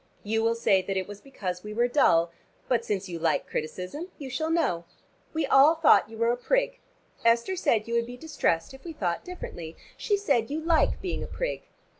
[0.23, 2.31] You will say that it was because we were dull.
[2.67, 4.85] But since you like criticism you shall know.
[5.31, 6.79] We all thought you were a prig.
[7.23, 9.77] Esther said you would be distressed if we thought differently.
[9.97, 11.65] She said you like being a prig.